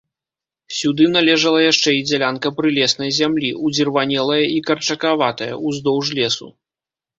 Сюды 0.77 1.05
належала 1.15 1.59
яшчэ 1.71 1.89
і 1.97 2.01
дзялянка 2.07 2.47
прылеснай 2.61 3.13
зямлі, 3.19 3.53
удзірванелая 3.69 4.41
і 4.57 4.59
карчакаватая, 4.71 5.53
уздоўж 5.71 6.05
лесу. 6.21 6.53